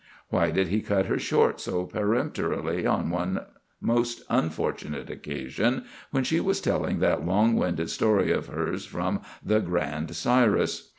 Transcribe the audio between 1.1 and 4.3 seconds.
short so peremptorily on one most